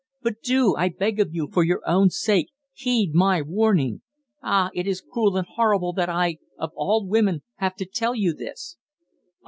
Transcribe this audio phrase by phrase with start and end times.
[0.23, 4.01] "But do I beg of you for your own sake heed my warning!
[4.41, 4.71] Ah!
[4.73, 8.77] it is cruel and horrible that I of all women have to tell you this!"